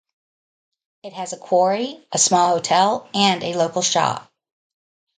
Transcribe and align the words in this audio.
It 1.03 1.13
has 1.13 1.31
a 1.33 1.37
quarry, 1.37 2.03
a 2.11 2.17
small 2.17 2.55
hotel, 2.55 3.07
and 3.13 3.43
a 3.43 3.53
local 3.53 3.83
shop. 3.83 4.31